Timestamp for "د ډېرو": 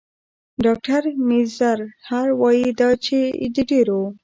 3.55-4.01